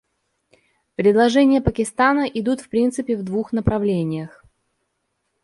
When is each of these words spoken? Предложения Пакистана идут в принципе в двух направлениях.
Предложения 0.95 1.61
Пакистана 1.61 2.21
идут 2.25 2.59
в 2.59 2.69
принципе 2.69 3.15
в 3.15 3.21
двух 3.23 3.53
направлениях. 3.53 4.43